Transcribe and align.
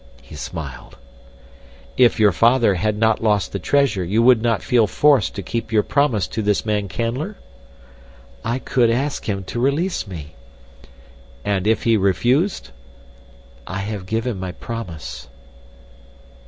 He 0.23 0.33
smiled. 0.33 0.97
"If 1.95 2.19
your 2.19 2.31
father 2.31 2.73
had 2.73 2.97
not 2.97 3.21
lost 3.21 3.51
the 3.51 3.59
treasure 3.59 4.03
you 4.03 4.23
would 4.23 4.41
not 4.41 4.63
feel 4.63 4.87
forced 4.87 5.35
to 5.35 5.43
keep 5.43 5.71
your 5.71 5.83
promise 5.83 6.25
to 6.29 6.41
this 6.41 6.65
man 6.65 6.89
Canler?" 6.89 7.35
"I 8.43 8.57
could 8.57 8.89
ask 8.89 9.29
him 9.29 9.43
to 9.43 9.59
release 9.59 10.07
me." 10.07 10.33
"And 11.45 11.67
if 11.67 11.83
he 11.83 11.97
refused?" 11.97 12.71
"I 13.67 13.81
have 13.81 14.07
given 14.07 14.39
my 14.39 14.53
promise." 14.53 15.27